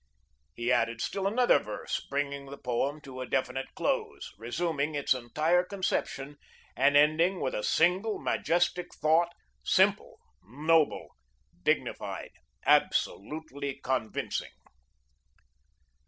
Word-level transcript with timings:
He 0.55 0.71
added 0.71 0.99
still 0.99 1.27
another 1.27 1.59
verse, 1.59 1.99
bringing 2.09 2.47
the 2.47 2.57
poem 2.57 3.01
to 3.01 3.21
a 3.21 3.27
definite 3.27 3.67
close, 3.75 4.33
resuming 4.35 4.95
its 4.95 5.13
entire 5.13 5.63
conception, 5.63 6.37
and 6.75 6.97
ending 6.97 7.39
with 7.39 7.53
a 7.53 7.61
single 7.63 8.17
majestic 8.17 8.95
thought, 8.95 9.31
simple, 9.63 10.17
noble, 10.41 11.09
dignified, 11.61 12.31
absolutely 12.65 13.75
convincing. 13.83 14.49